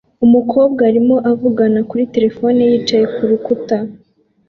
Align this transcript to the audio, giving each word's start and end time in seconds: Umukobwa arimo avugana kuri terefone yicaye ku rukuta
Umukobwa 0.25 0.81
arimo 0.89 1.15
avugana 1.31 1.79
kuri 1.89 2.03
terefone 2.13 2.59
yicaye 2.69 3.05
ku 3.15 3.21
rukuta 3.29 3.77